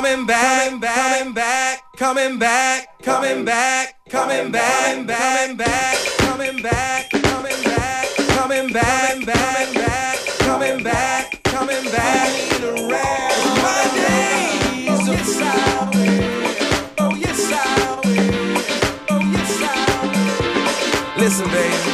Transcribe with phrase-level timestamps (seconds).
[0.00, 7.62] coming back, coming back, coming back, coming back, coming back, coming back, coming back, coming
[7.62, 12.30] back, coming back, coming back, coming back, coming back,
[12.62, 13.28] coming back.
[13.64, 15.68] Mondays inside.
[21.18, 21.87] Listen, baby.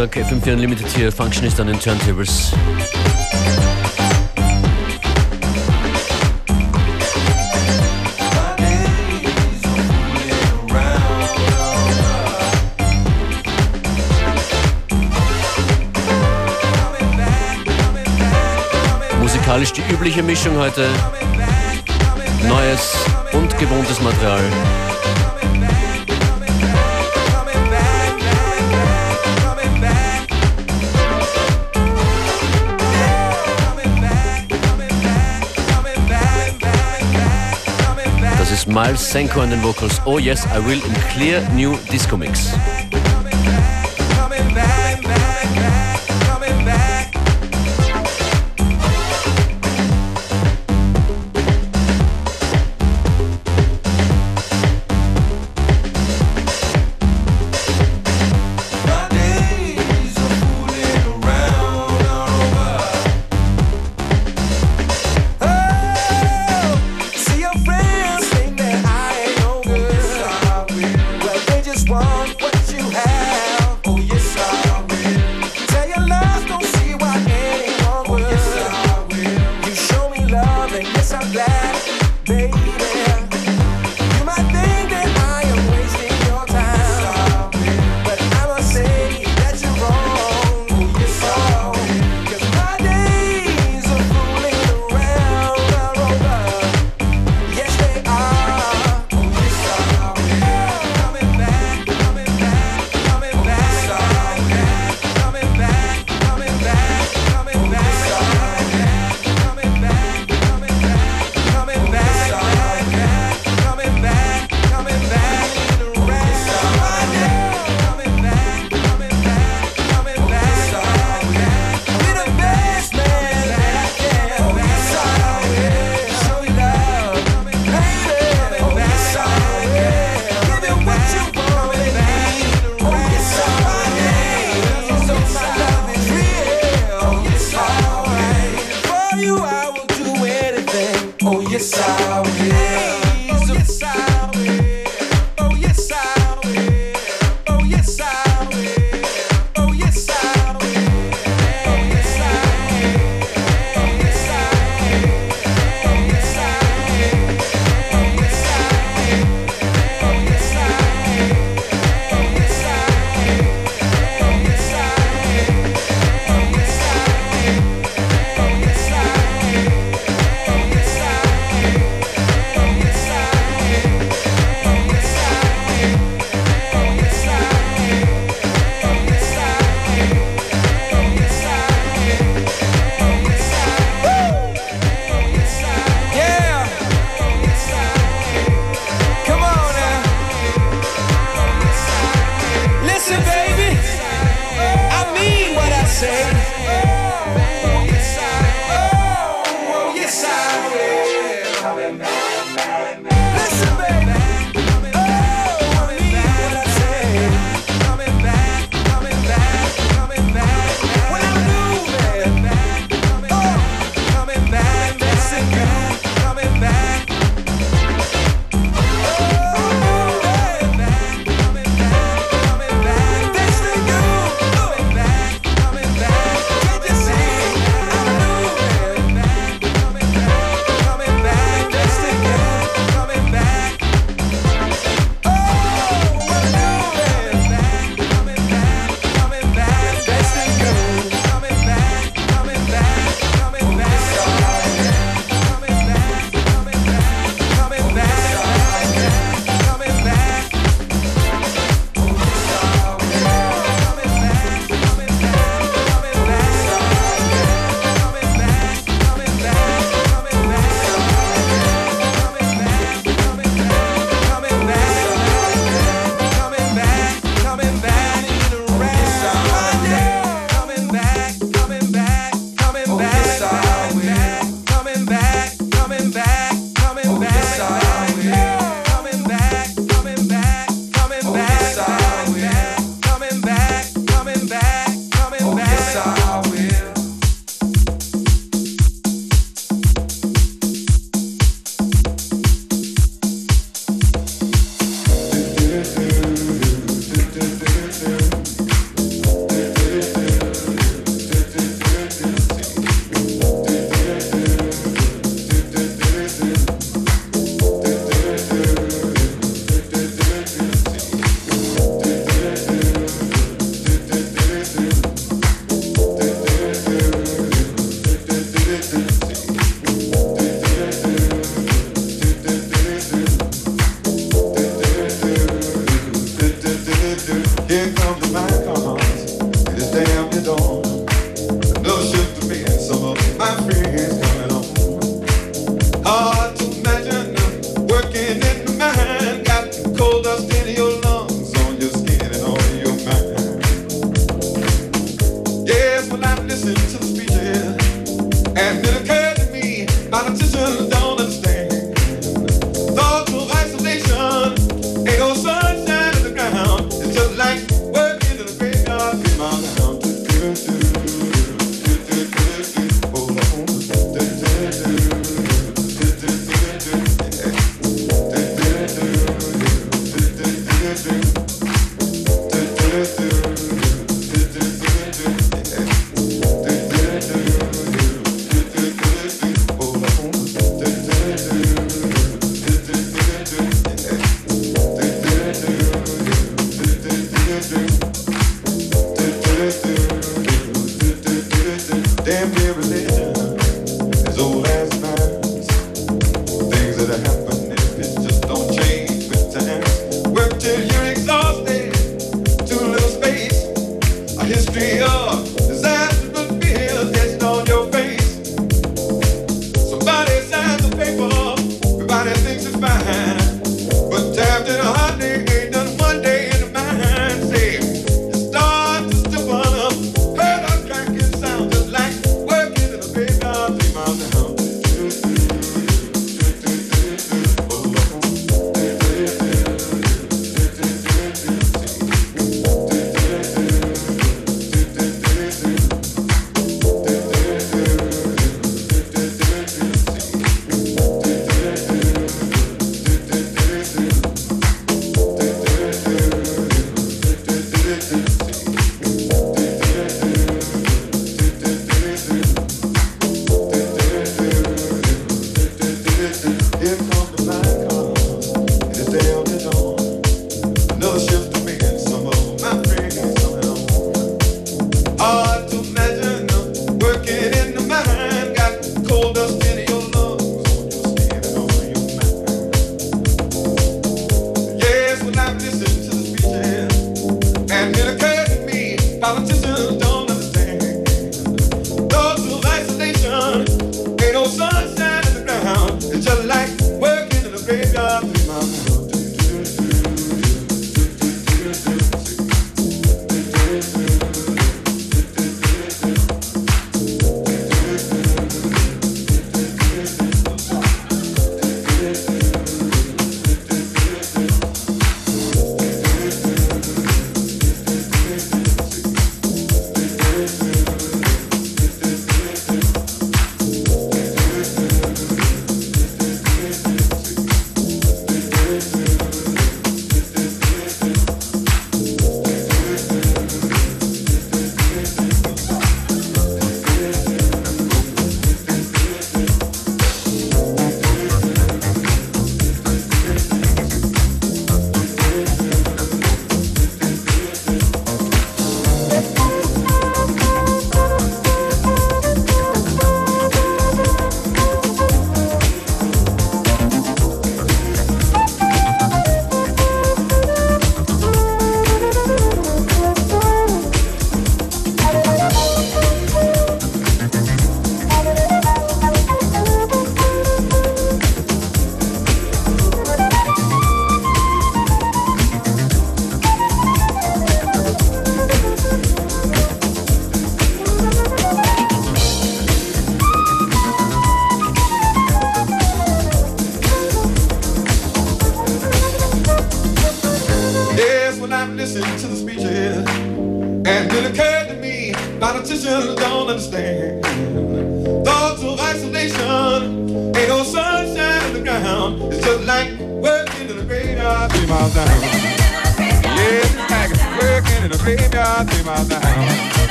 [0.00, 2.52] Donnerstag, FM4 Unlimited hier, Functionist an den Turntables.
[19.20, 20.88] Musikalisch die übliche Mischung heute.
[22.48, 22.94] Neues
[23.32, 24.40] und gewohntes Material.
[38.70, 40.00] Miles Senko on the vocals.
[40.06, 42.54] Oh yes, I will in clear new disco mix.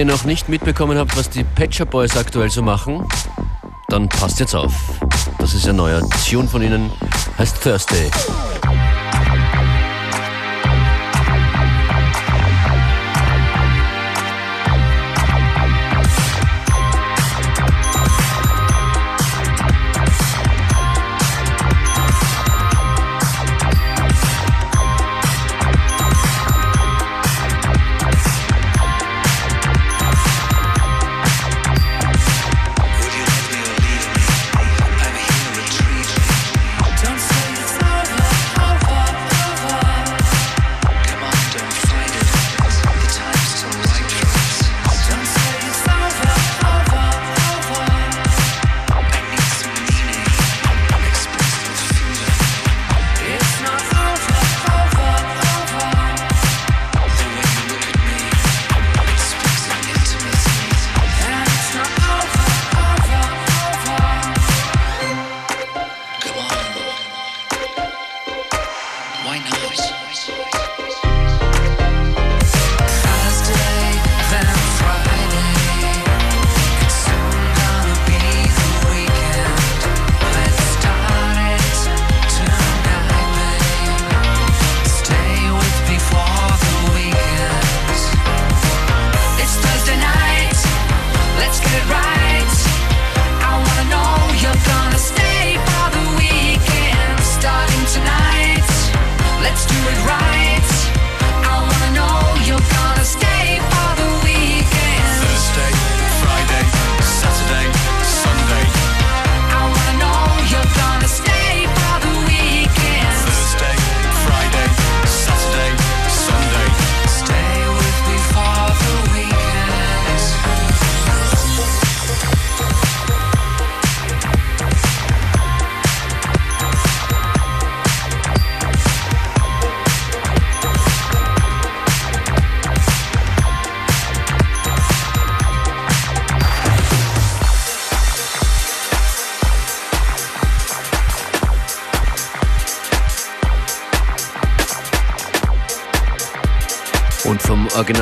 [0.00, 3.06] Ihr noch nicht mitbekommen habt, was die Patcher Boys aktuell so machen,
[3.88, 4.72] dann passt jetzt auf.
[5.38, 6.90] Das ist ein neuer Tune von ihnen,
[7.38, 8.10] heißt Thursday.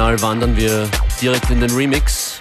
[0.09, 0.89] Original wandern wir
[1.21, 2.41] direkt in den Remix.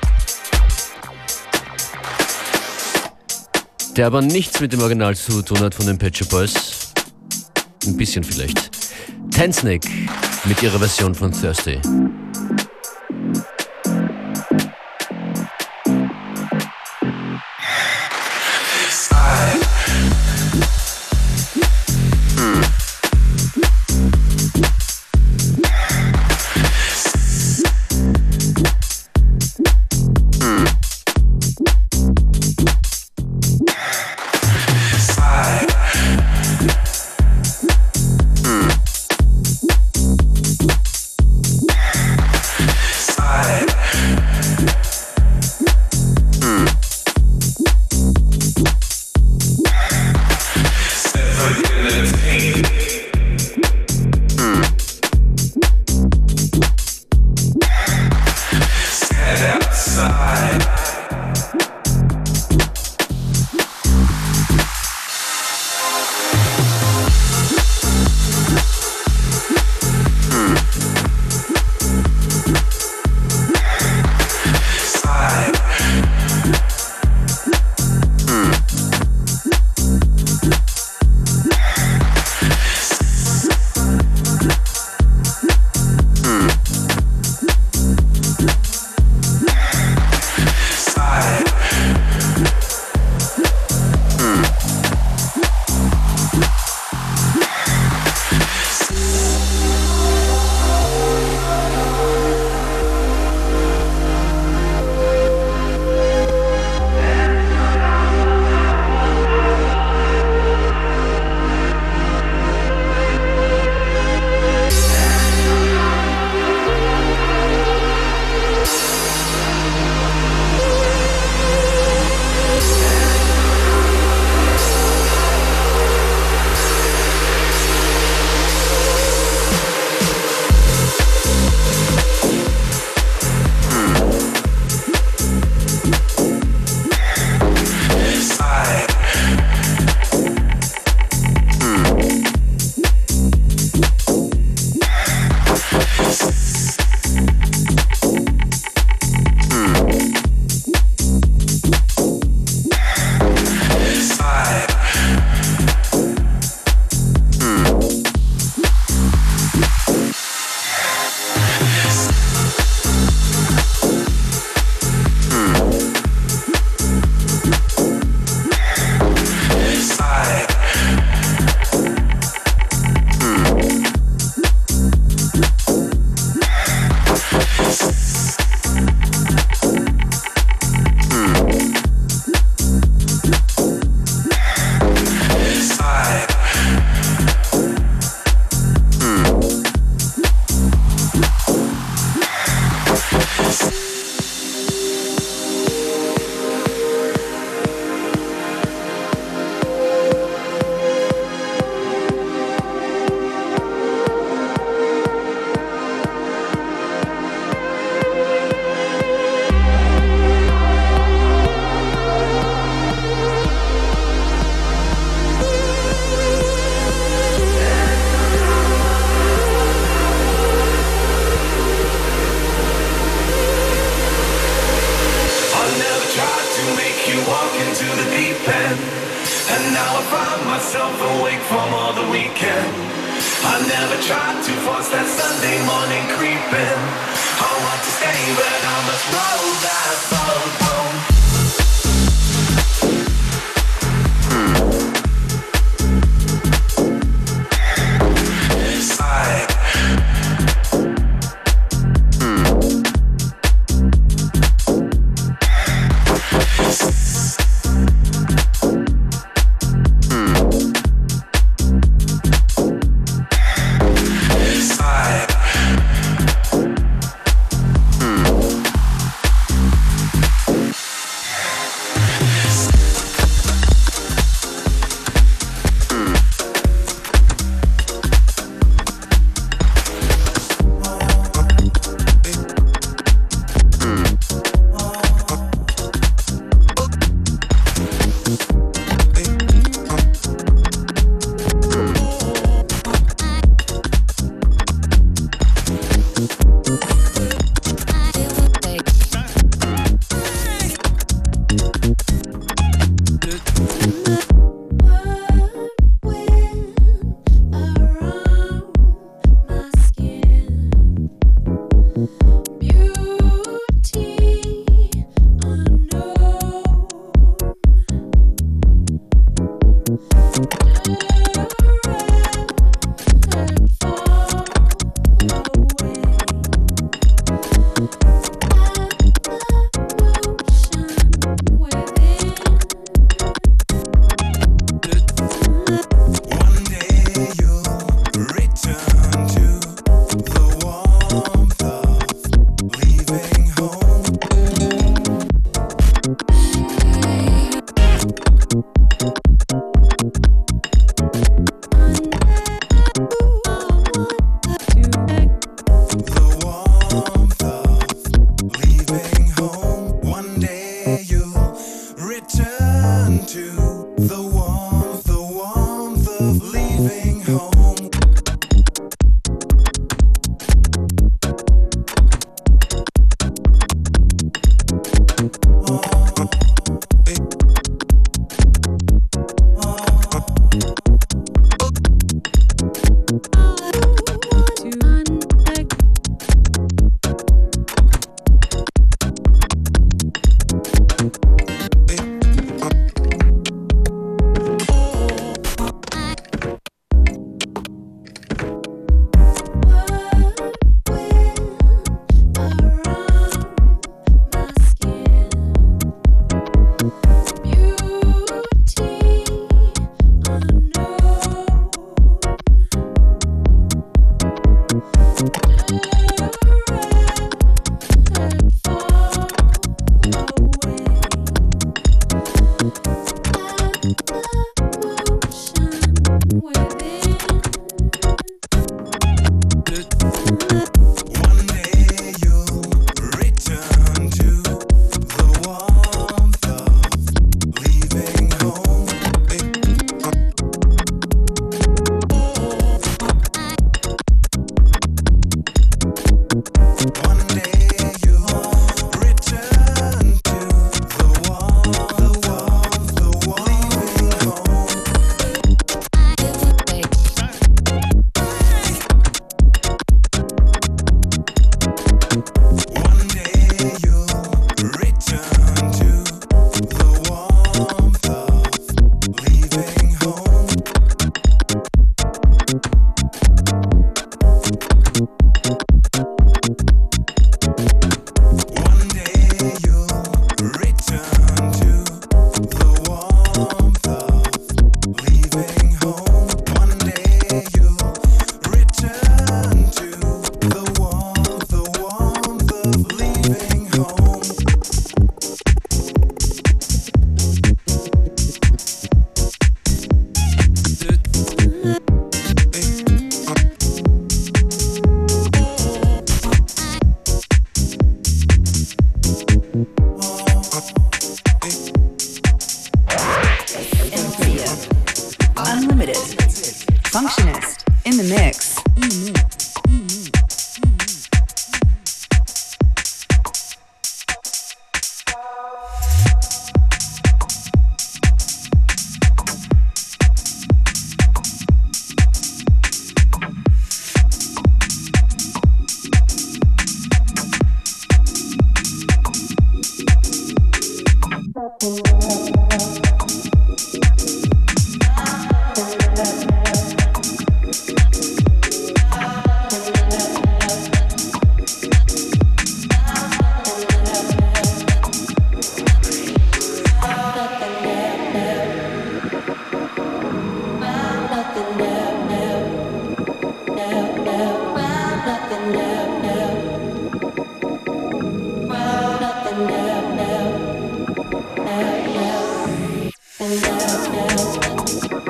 [3.98, 6.94] Der aber nichts mit dem Original zu tun hat von den Shop Boys.
[7.86, 8.70] Ein bisschen vielleicht.
[9.32, 9.52] Ten
[10.46, 11.82] mit ihrer Version von Thursday.
[60.28, 61.07] vibe.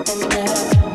[0.08, 0.87] than love.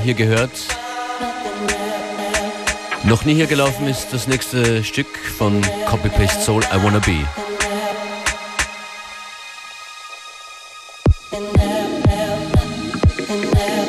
[0.00, 0.50] hier gehört.
[3.04, 7.24] Noch nie hier gelaufen ist das nächste Stück von Copy Paste Soul I Wanna Be.
[13.30, 13.79] And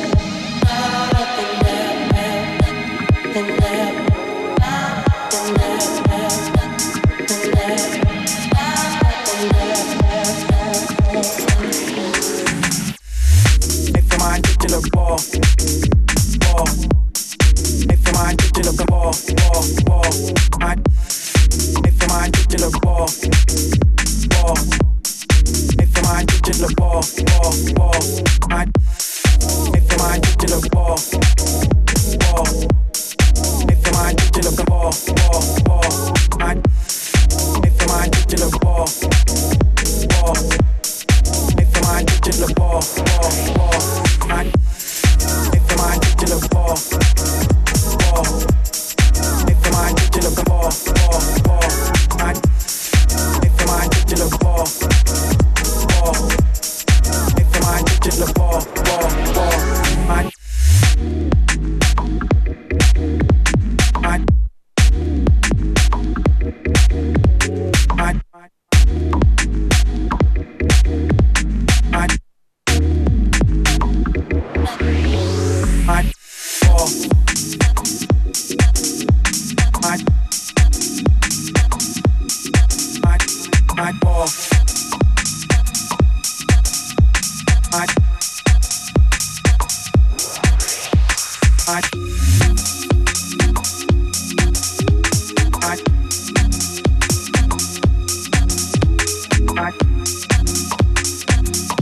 [100.11, 101.80] スペードスペードスペードスペードス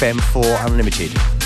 [0.00, 1.39] FM4 Unlimited.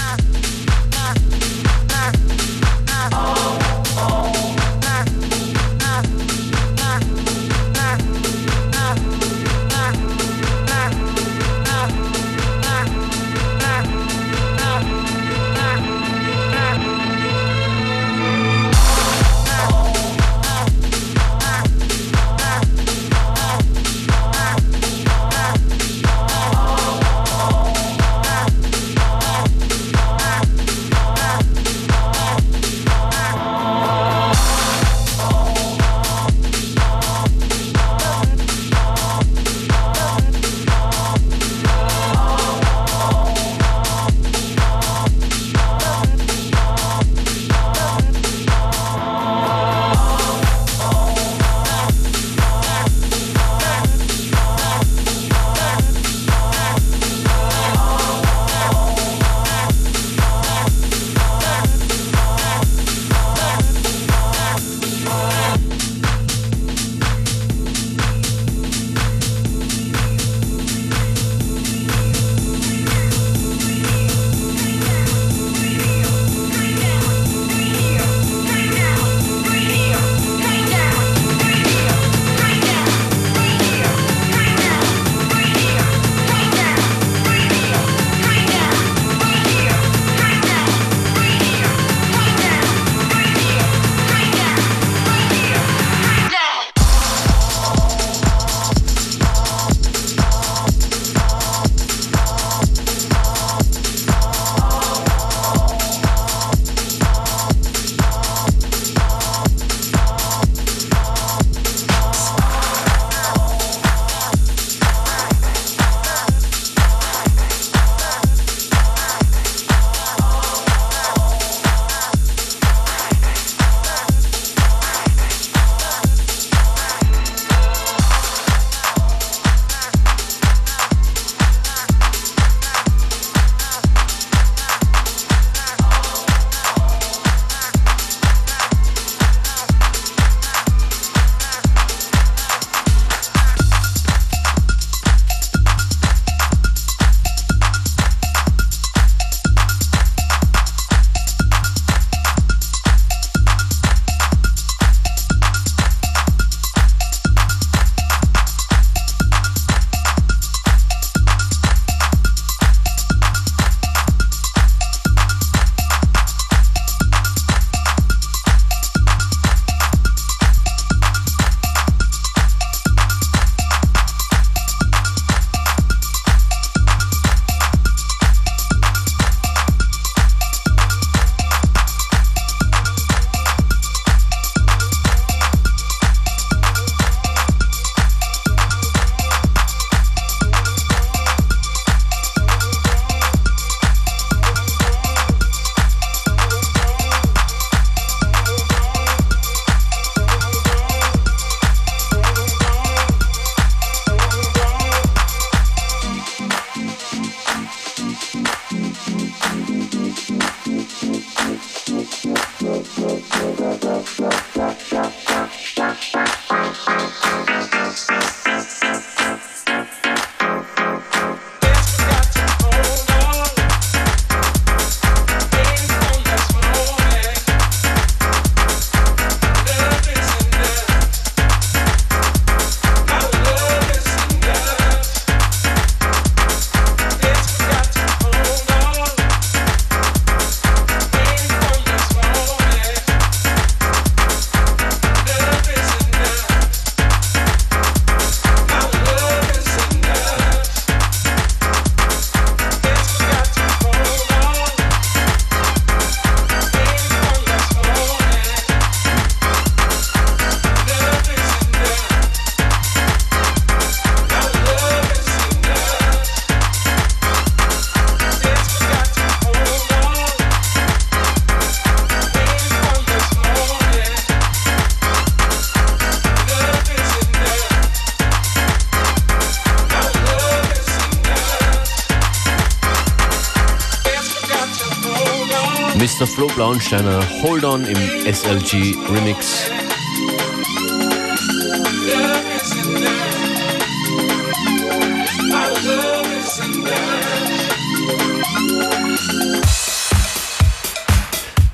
[286.34, 287.96] Flo Blauensteiner, Hold On im
[288.34, 289.70] SLG Remix.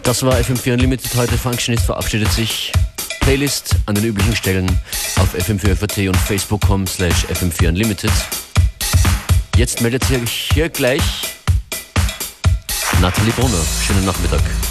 [0.03, 1.39] Das war FM4 Unlimited heute.
[1.39, 2.71] Functionist verabschiedet sich.
[3.21, 4.67] Playlist an den üblichen Stellen
[5.17, 8.13] auf fm4 und facebook.com slash fm4 Unlimited.
[9.57, 11.30] Jetzt meldet sich hier gleich
[13.01, 13.65] Nathalie Brunner.
[13.83, 14.70] Schönen Nachmittag.